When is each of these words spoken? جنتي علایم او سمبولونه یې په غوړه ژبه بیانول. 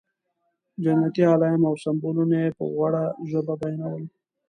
جنتي 0.83 1.23
علایم 1.31 1.61
او 1.69 1.75
سمبولونه 1.83 2.35
یې 2.43 2.49
په 2.57 2.63
غوړه 2.73 3.03
ژبه 3.29 3.53
بیانول. 3.61 4.03